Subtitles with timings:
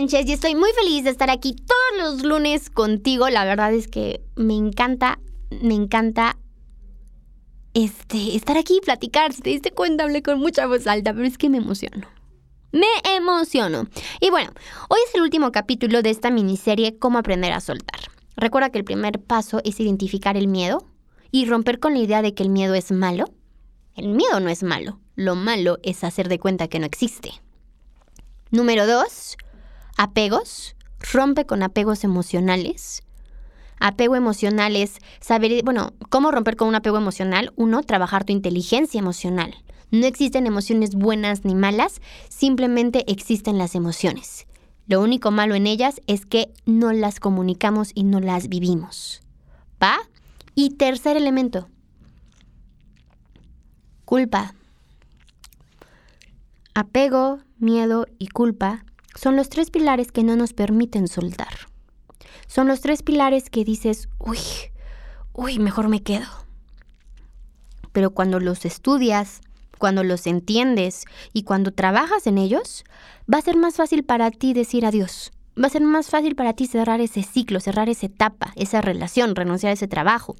[0.00, 3.28] Y estoy muy feliz de estar aquí todos los lunes contigo.
[3.30, 5.18] La verdad es que me encanta,
[5.60, 6.38] me encanta
[7.74, 9.32] este, estar aquí y platicar.
[9.32, 12.06] Si te diste cuenta, hablé con mucha voz alta, pero es que me emociono.
[12.70, 12.86] Me
[13.16, 13.88] emociono.
[14.20, 14.52] Y bueno,
[14.88, 17.98] hoy es el último capítulo de esta miniserie Cómo aprender a soltar.
[18.36, 20.86] Recuerda que el primer paso es identificar el miedo
[21.32, 23.24] y romper con la idea de que el miedo es malo.
[23.96, 25.00] El miedo no es malo.
[25.16, 27.32] Lo malo es hacer de cuenta que no existe.
[28.52, 29.36] Número dos,
[29.98, 30.76] apegos.
[31.12, 33.02] Rompe con apegos emocionales.
[33.78, 37.52] Apego emocional es saber, bueno, ¿cómo romper con un apego emocional?
[37.56, 39.54] Uno, trabajar tu inteligencia emocional.
[39.90, 44.46] No existen emociones buenas ni malas, simplemente existen las emociones.
[44.86, 49.20] Lo único malo en ellas es que no las comunicamos y no las vivimos.
[49.82, 49.98] ¿Va?
[50.54, 51.68] Y tercer elemento.
[54.04, 54.54] Culpa.
[56.74, 58.84] Apego, miedo y culpa
[59.18, 61.52] son los tres pilares que no nos permiten soltar.
[62.46, 64.38] Son los tres pilares que dices, uy,
[65.32, 66.28] uy, mejor me quedo.
[67.90, 69.40] Pero cuando los estudias,
[69.76, 72.84] cuando los entiendes y cuando trabajas en ellos,
[73.32, 75.32] va a ser más fácil para ti decir adiós.
[75.60, 79.34] Va a ser más fácil para ti cerrar ese ciclo, cerrar esa etapa, esa relación,
[79.34, 80.36] renunciar a ese trabajo.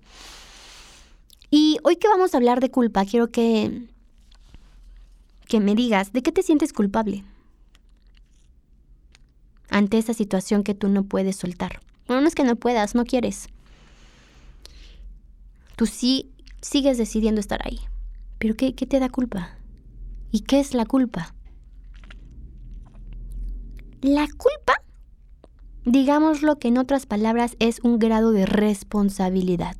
[1.51, 3.89] Y hoy que vamos a hablar de culpa, quiero que
[5.49, 7.25] que me digas, ¿de qué te sientes culpable?
[9.71, 11.81] Ante esa situación que tú no puedes soltar.
[12.07, 13.49] Bueno, no es que no puedas, no quieres.
[15.77, 16.31] Tú sí
[16.61, 17.81] sigues decidiendo estar ahí.
[18.39, 19.59] Pero ¿qué, qué te da culpa?
[20.31, 21.35] ¿Y qué es la culpa?
[24.01, 24.83] La culpa,
[25.85, 29.77] digámoslo que en otras palabras, es un grado de responsabilidad.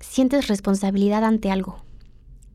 [0.00, 1.81] Sientes responsabilidad ante algo.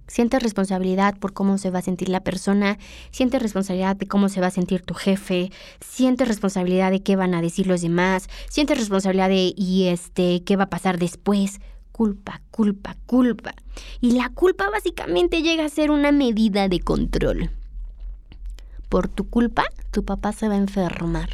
[0.08, 2.78] Sientes responsabilidad por cómo se va a sentir la persona,
[3.12, 5.52] sientes responsabilidad de cómo se va a sentir tu jefe,
[5.82, 10.56] sientes responsabilidad de qué van a decir los demás, sientes responsabilidad de y este qué
[10.56, 11.60] va a pasar después
[11.98, 13.54] culpa, culpa, culpa.
[14.02, 17.50] Y la culpa básicamente llega a ser una medida de control.
[18.88, 21.30] Por tu culpa, tu papá se va a enfermar.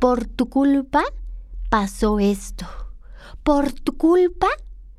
[0.00, 1.04] Por tu culpa,
[1.70, 2.66] pasó esto.
[3.44, 4.48] Por tu culpa,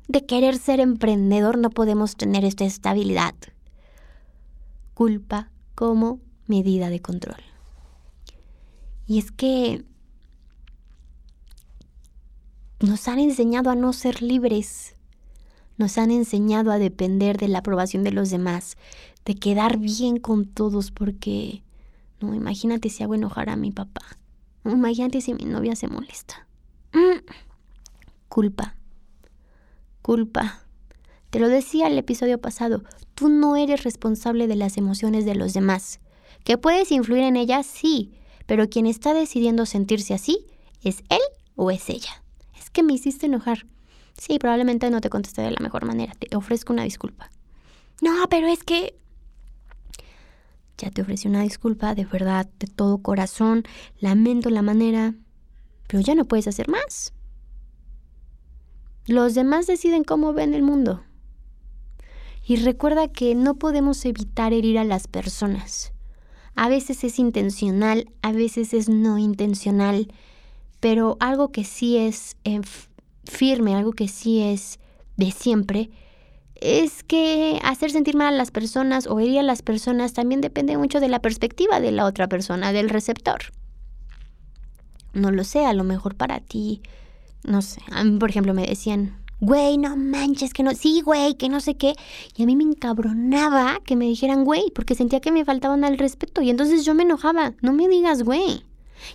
[0.08, 3.34] de querer ser emprendedor, no podemos tener esta estabilidad.
[4.94, 7.42] Culpa como medida de control.
[9.06, 9.84] Y es que
[12.80, 14.94] nos han enseñado a no ser libres.
[15.76, 18.76] Nos han enseñado a depender de la aprobación de los demás,
[19.24, 21.62] de quedar bien con todos, porque,
[22.20, 24.02] no, imagínate si hago enojar a mi papá.
[24.64, 26.46] Imagínate si mi novia se molesta.
[26.92, 27.24] Mm.
[28.28, 28.75] Culpa.
[30.06, 30.62] Culpa.
[31.30, 32.84] Te lo decía el episodio pasado,
[33.14, 35.98] tú no eres responsable de las emociones de los demás.
[36.44, 37.66] ¿Que puedes influir en ellas?
[37.66, 38.12] Sí,
[38.46, 40.46] pero quien está decidiendo sentirse así
[40.82, 41.20] es él
[41.56, 42.22] o es ella
[42.76, 43.66] que me hiciste enojar.
[44.18, 46.12] Sí, probablemente no te contesté de la mejor manera.
[46.12, 47.30] Te ofrezco una disculpa.
[48.02, 48.94] No, pero es que...
[50.76, 53.64] Ya te ofrecí una disculpa, de verdad, de todo corazón.
[53.98, 55.14] Lamento la manera.
[55.86, 57.14] Pero ya no puedes hacer más.
[59.06, 61.02] Los demás deciden cómo ven el mundo.
[62.44, 65.92] Y recuerda que no podemos evitar herir a las personas.
[66.54, 70.08] A veces es intencional, a veces es no intencional
[70.80, 72.60] pero algo que sí es eh,
[73.24, 74.78] firme, algo que sí es
[75.16, 75.90] de siempre,
[76.54, 80.78] es que hacer sentir mal a las personas o herir a las personas también depende
[80.78, 83.40] mucho de la perspectiva de la otra persona, del receptor.
[85.12, 86.82] No lo sé, a lo mejor para ti,
[87.46, 91.34] no sé, a mí por ejemplo me decían, güey, no manches, que no, sí, güey,
[91.34, 91.94] que no sé qué.
[92.36, 95.98] Y a mí me encabronaba que me dijeran, güey, porque sentía que me faltaban al
[95.98, 98.64] respeto y entonces yo me enojaba, no me digas, güey.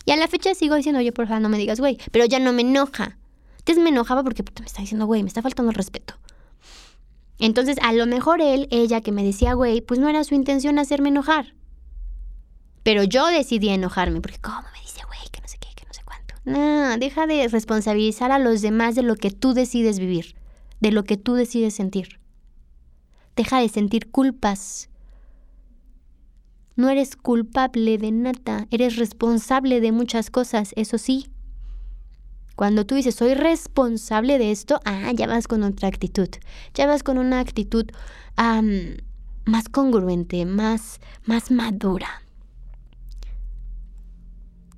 [0.06, 1.98] Y a la fecha sigo diciendo, oye, por favor, no me digas, güey.
[2.12, 3.18] Pero ya no me enoja.
[3.60, 6.16] Antes me enojaba porque me está diciendo, güey, me está faltando el respeto.
[7.40, 10.78] Entonces, a lo mejor él, ella que me decía, güey, pues no era su intención
[10.78, 11.56] hacerme enojar.
[12.84, 15.86] Pero yo decidí enojarme, porque ¿cómo me dice, güey, que no sé qué, que
[16.46, 20.36] no deja de responsabilizar a los demás de lo que tú decides vivir,
[20.80, 22.20] de lo que tú decides sentir.
[23.36, 24.90] Deja de sentir culpas
[26.82, 31.28] no eres culpable de nada, eres responsable de muchas cosas, eso sí.
[32.56, 36.30] Cuando tú dices, soy responsable de esto, ah, ya vas con otra actitud.
[36.74, 37.86] Ya vas con una actitud
[39.46, 42.24] más congruente, más, más madura.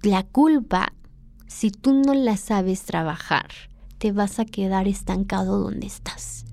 [0.01, 0.93] La culpa,
[1.53, 3.45] si tú no la sabes trabajar,
[3.99, 6.45] te vas a quedar estancado donde estás.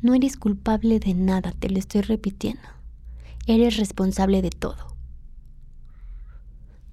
[0.00, 2.66] No eres culpable de nada, te lo estoy repitiendo.
[3.46, 4.96] Eres responsable de todo.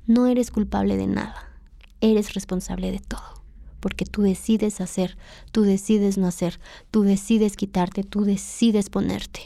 [0.06, 1.58] No eres culpable de nada.
[2.02, 3.42] Eres responsable de todo.
[3.80, 5.18] Porque tú decides hacer,
[5.54, 6.60] tú decides no hacer,
[6.92, 9.40] tú decides quitarte, tú decides ponerte.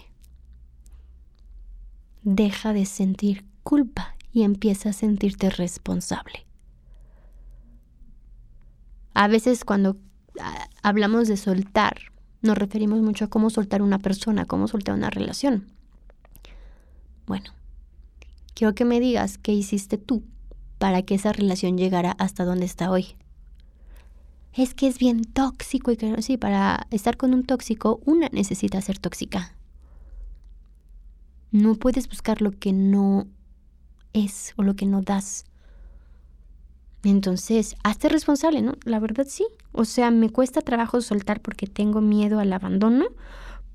[2.24, 6.44] Deja de sentir culpa y empieza a sentirte responsable.
[9.15, 9.95] A veces cuando
[10.41, 11.97] ah, hablamos de soltar,
[12.41, 15.65] nos referimos mucho a cómo soltar una persona, cómo soltar una relación.
[17.25, 17.51] Bueno,
[18.53, 20.21] quiero que me digas qué hiciste tú
[20.79, 23.15] para que esa relación llegara hasta donde está hoy.
[24.51, 28.81] Es que es bien tóxico y que sí, para estar con un tóxico, una necesita
[28.81, 29.56] ser tóxica.
[31.51, 33.27] No puedes buscar lo que no
[34.12, 35.45] es o lo que no das.
[37.06, 38.74] Entonces, hazte responsable, ¿no?
[38.84, 39.46] La verdad sí.
[39.72, 43.06] O sea, me cuesta trabajo soltar porque tengo miedo al abandono,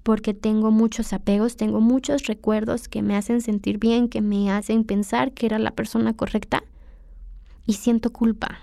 [0.02, 4.82] porque tengo muchos apegos, tengo muchos recuerdos que me hacen sentir bien, que me hacen
[4.82, 6.64] pensar que era la persona correcta
[7.66, 8.58] y siento culpa.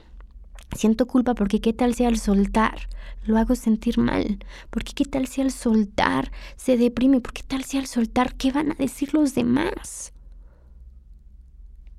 [0.75, 2.89] Siento culpa porque qué tal si al soltar
[3.23, 4.39] lo hago sentir mal,
[4.69, 8.51] porque qué tal si al soltar se deprime, porque qué tal si al soltar qué
[8.51, 10.11] van a decir los demás.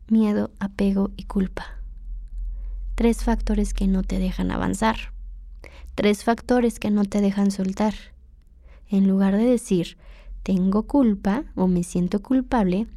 [0.09, 1.78] Miedo, apego y culpa.
[2.99, 5.13] Tres factores que no te dejan avanzar.
[5.95, 7.95] Tres factores que no te dejan soltar.
[8.89, 9.97] En lugar de decir,
[10.43, 12.89] tengo culpa o me siento culpable,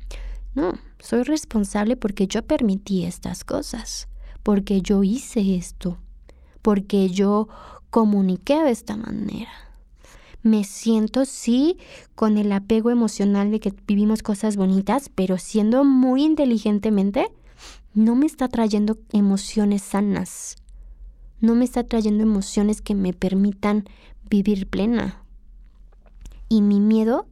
[0.55, 4.07] no, soy responsable porque yo permití estas cosas,
[4.41, 5.99] porque yo hice esto,
[6.63, 7.47] porque yo
[7.91, 9.51] comuniqué de esta manera.
[10.41, 11.77] Me siento, sí,
[12.15, 17.27] con el apego emocional de que vivimos cosas bonitas, pero siendo muy inteligentemente,
[17.93, 20.55] no me está trayendo emociones sanas,
[21.39, 23.85] no me está trayendo emociones que me permitan
[24.29, 25.23] vivir plena.
[26.47, 27.27] Y mi miedo,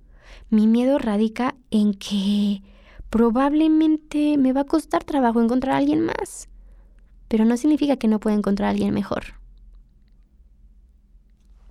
[0.49, 2.61] mi miedo radica en que
[3.09, 6.49] probablemente me va a costar trabajo encontrar a alguien más,
[7.27, 9.39] pero no significa que no pueda encontrar a alguien mejor.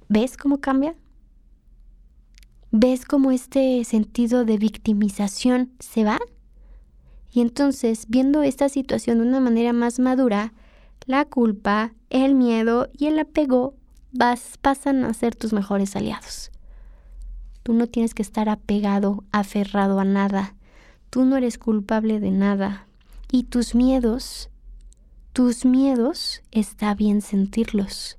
[0.08, 0.96] ¿Ves cómo cambia?
[2.70, 6.18] ¿Ves cómo este sentido de victimización se va?
[7.30, 10.52] Y entonces, viendo esta situación de una manera más madura,
[11.06, 13.74] la culpa, el miedo y el apego
[14.12, 16.50] vas, pasan a ser tus mejores aliados.
[17.62, 20.54] Tú no tienes que estar apegado, aferrado a nada.
[21.10, 22.86] Tú no eres culpable de nada.
[23.30, 24.48] Y tus miedos,
[25.34, 28.16] tus miedos, está bien sentirlos.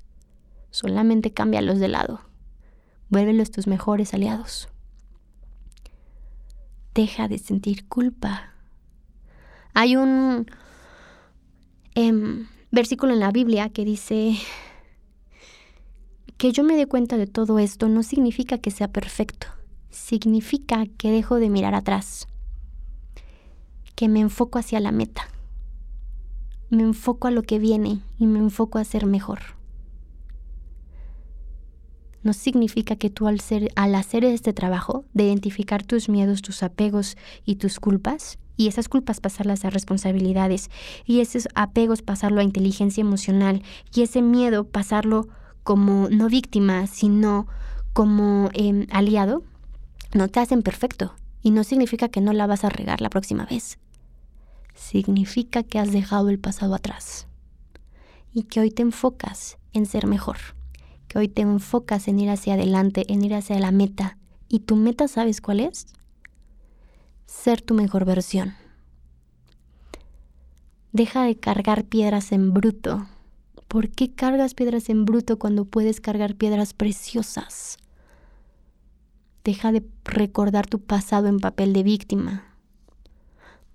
[0.70, 2.22] Solamente cámbialos de lado.
[3.10, 4.70] Vuélvelos tus mejores aliados.
[6.94, 8.54] Deja de sentir culpa.
[9.82, 10.46] Hay un
[11.96, 14.36] em, versículo en la Biblia que dice
[16.36, 19.48] que yo me dé cuenta de todo esto no significa que sea perfecto,
[19.90, 22.28] significa que dejo de mirar atrás,
[23.96, 25.30] que me enfoco hacia la meta,
[26.70, 29.40] me enfoco a lo que viene y me enfoco a ser mejor.
[32.22, 37.16] No significa que tú al, hacer este trabajo de identificar tus miedos, tus apegos
[37.46, 40.70] y tus culpas, y esas culpas pasarlas a responsabilidades
[41.06, 43.64] y esos apegos pasarlo a inteligencia emocional
[43.96, 45.30] y ese miedo pasarlo
[45.64, 47.48] como no víctima, sino
[47.94, 49.44] como em, aliado,
[50.14, 53.46] no te hacen perfecto y no significa que no la vas a regar la próxima
[53.46, 53.80] vez.
[54.76, 57.28] Significa que has dejado el pasado atrás
[58.34, 60.36] y que hoy te enfocas en ser mejor,
[61.08, 64.18] que hoy te enfocas en ir hacia adelante, en ir hacia la meta.
[64.50, 65.88] ¿Y tu meta sabes cuál es?
[67.30, 68.56] Ser tu mejor versión.
[70.92, 73.08] Deja de cargar piedras en bruto.
[73.68, 77.78] ¿Por qué cargas piedras en bruto cuando puedes cargar piedras preciosas?
[79.44, 82.46] Deja de recordar tu pasado en papel de víctima.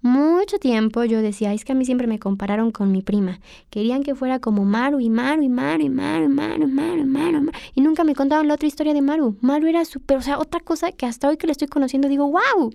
[0.02, 3.40] Mucho tiempo yo decía, es que a mí siempre me compararon con mi prima.
[3.70, 7.40] Querían que fuera como Maru y Maru y Maru y Maru y Maru, Maru, Maru,
[7.40, 7.52] Maru.
[7.74, 9.38] Y nunca me contaban la otra historia de Maru.
[9.40, 12.28] Maru era súper, o sea, otra cosa que hasta hoy que le estoy conociendo digo,
[12.28, 12.70] wow,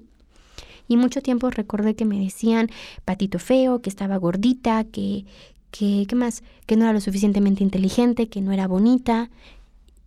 [0.90, 2.70] y mucho tiempo recordé que me decían
[3.06, 5.26] patito feo, que estaba gordita, que,
[5.72, 6.44] que, ¿qué más?
[6.66, 9.30] Que no era lo suficientemente inteligente, que no era bonita.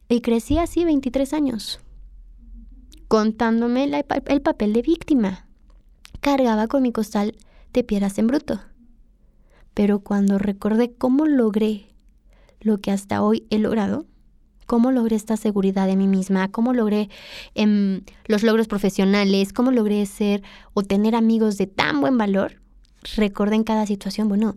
[0.09, 1.81] Y crecí así 23 años,
[3.09, 5.47] contándome el papel de víctima.
[6.21, 7.37] Cargaba con mi costal
[7.73, 8.61] de piedras en bruto.
[9.75, 11.87] Pero cuando recordé cómo logré
[12.61, 14.05] lo que hasta hoy he logrado,
[14.67, 17.09] cómo logré esta seguridad de mí misma, cómo logré
[17.55, 20.43] em, los logros profesionales, cómo logré ser
[20.75, 22.61] o tener amigos de tan buen valor.
[23.17, 24.57] Recordé en cada situación, bueno,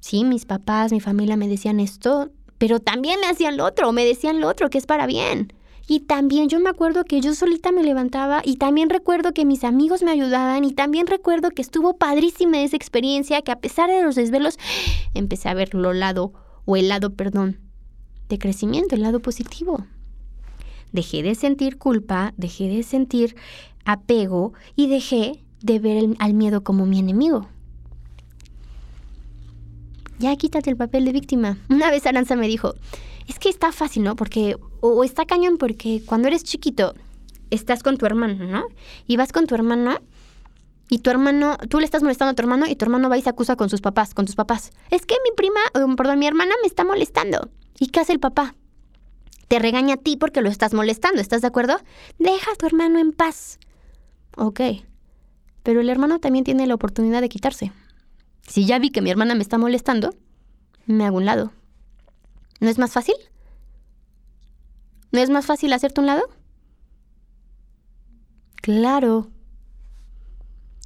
[0.00, 4.04] sí, mis papás, mi familia me decían esto, pero también me hacían lo otro, me
[4.04, 5.52] decían lo otro, que es para bien.
[5.90, 9.64] Y también yo me acuerdo que yo solita me levantaba y también recuerdo que mis
[9.64, 14.02] amigos me ayudaban y también recuerdo que estuvo padrísima esa experiencia, que a pesar de
[14.02, 14.58] los desvelos
[15.14, 16.34] empecé a ver lo lado
[16.66, 17.67] o el lado, perdón,
[18.28, 19.84] de crecimiento, el lado positivo.
[20.92, 23.36] Dejé de sentir culpa, dejé de sentir
[23.84, 27.48] apego y dejé de ver al miedo como mi enemigo.
[30.18, 31.58] Ya quítate el papel de víctima.
[31.68, 32.74] Una vez Aranza me dijo,
[33.26, 34.16] es que está fácil, ¿no?
[34.16, 36.94] Porque, o, está cañón porque cuando eres chiquito,
[37.50, 38.64] estás con tu hermano, ¿no?
[39.06, 39.98] Y vas con tu hermano
[40.90, 43.22] y tu hermano, tú le estás molestando a tu hermano y tu hermano va y
[43.22, 44.72] se acusa con sus papás, con tus papás.
[44.90, 45.60] Es que mi prima,
[45.96, 47.50] perdón, mi hermana me está molestando.
[47.78, 48.54] ¿Y qué hace el papá?
[49.48, 51.78] Te regaña a ti porque lo estás molestando, ¿estás de acuerdo?
[52.18, 53.58] Deja a tu hermano en paz.
[54.36, 54.60] Ok.
[55.62, 57.72] Pero el hermano también tiene la oportunidad de quitarse.
[58.46, 60.14] Si ya vi que mi hermana me está molestando,
[60.86, 61.52] me hago un lado.
[62.60, 63.14] ¿No es más fácil?
[65.12, 66.22] ¿No es más fácil hacerte un lado?
[68.56, 69.30] Claro.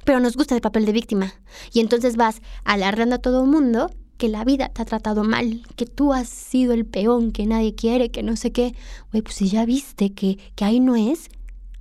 [0.05, 1.33] Pero nos gusta el papel de víctima.
[1.71, 5.65] Y entonces vas alargando a todo el mundo que la vida te ha tratado mal,
[5.75, 8.75] que tú has sido el peón, que nadie quiere, que no sé qué.
[9.11, 11.29] Güey, pues si ya viste que, que ahí no es,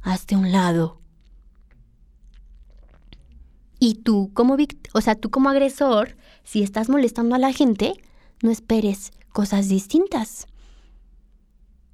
[0.03, 1.01] hazte un lado.
[3.79, 4.57] Y tú como
[4.95, 7.95] o sea, tú como agresor, si estás molestando a la gente,
[8.43, 10.47] no esperes cosas distintas.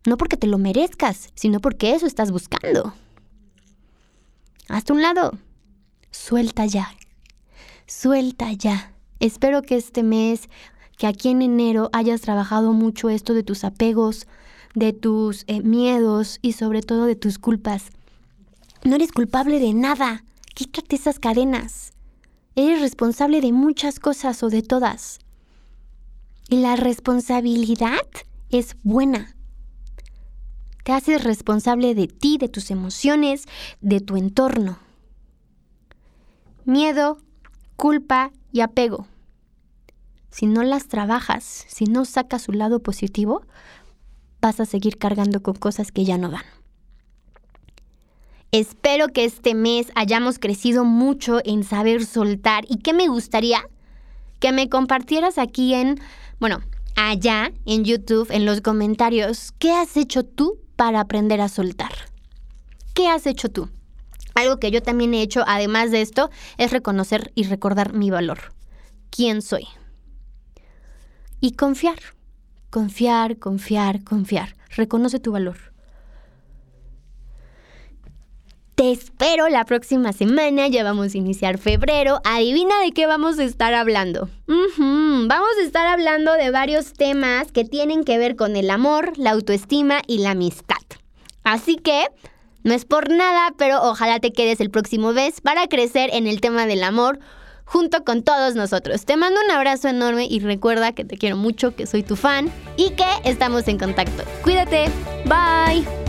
[0.07, 2.95] No porque te lo merezcas, sino porque eso estás buscando.
[4.69, 5.39] Hazte un lado.
[6.11, 6.95] Suelta ya.
[7.87, 8.93] Suelta ya.
[9.21, 10.49] Espero que este mes,
[10.97, 14.27] que aquí en enero hayas trabajado mucho esto de tus apegos,
[14.75, 17.91] de tus eh, miedos y sobre todo de tus culpas.
[18.85, 20.25] No eres culpable de nada.
[20.55, 21.93] Quítate esas cadenas.
[22.55, 25.19] Eres responsable de muchas cosas o de todas.
[26.49, 28.07] Y la responsabilidad
[28.51, 29.35] es buena.
[30.85, 33.47] Te haces responsable de ti, de tus emociones,
[33.81, 34.79] de tu entorno.
[36.65, 37.19] Miedo,
[37.77, 39.07] culpa y apego.
[40.31, 43.43] Si no las trabajas, si no sacas su lado positivo,
[44.41, 46.45] vas a seguir cargando con cosas que ya no dan.
[48.51, 53.69] Espero que este mes hayamos crecido mucho en saber soltar y que me gustaría
[54.39, 56.01] que me compartieras aquí en
[56.41, 56.61] bueno,
[56.95, 61.91] allá en YouTube, en los comentarios, ¿qué has hecho tú para aprender a soltar?
[62.95, 63.69] ¿Qué has hecho tú?
[64.39, 68.39] Algo que yo también he hecho, además de esto, es reconocer y recordar mi valor.
[69.11, 69.67] ¿Quién soy?
[71.41, 71.99] Y confiar.
[72.71, 74.55] Confiar, confiar, confiar.
[74.77, 75.57] Reconoce tu valor.
[78.77, 82.21] Te espero la próxima semana, ya vamos a iniciar febrero.
[82.23, 84.29] Adivina de qué vamos a estar hablando.
[84.47, 89.33] Vamos a estar hablando de varios temas que tienen que ver con el amor, la
[89.33, 90.77] autoestima y la amistad.
[91.43, 92.07] Así que,
[92.69, 96.41] no es por nada, pero ojalá te quedes el próximo mes para crecer en el
[96.41, 97.19] tema del amor
[97.65, 99.05] junto con todos nosotros.
[99.05, 102.51] Te mando un abrazo enorme y recuerda que te quiero mucho, que soy tu fan
[102.77, 104.23] y que estamos en contacto.
[104.43, 104.91] Cuídate.
[105.25, 106.08] Bye.